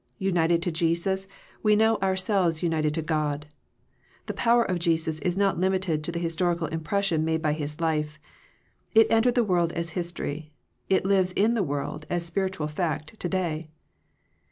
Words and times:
United 0.17 0.63
to 0.63 0.71
Jesus, 0.71 1.27
we 1.61 1.75
know 1.75 1.97
ourselves 1.99 2.63
united 2.63 2.91
to 2.95 3.03
God. 3.03 3.45
The 4.25 4.33
power 4.33 4.63
of 4.63 4.79
Jesus 4.79 5.19
is 5.19 5.37
not 5.37 5.59
limited 5.59 6.03
to 6.03 6.11
the 6.11 6.17
his 6.17 6.35
torical 6.35 6.67
impression 6.73 7.23
made 7.23 7.39
by 7.43 7.53
His 7.53 7.79
life. 7.79 8.17
It 8.95 9.05
entered 9.11 9.35
the 9.35 9.43
world 9.43 9.71
as 9.73 9.91
history; 9.91 10.53
it 10.89 11.05
lives 11.05 11.33
in 11.33 11.53
the 11.53 11.61
world 11.61 12.07
as 12.09 12.25
spiritual 12.25 12.67
fact 12.67 13.19
to 13.19 13.29
day. 13.29 13.67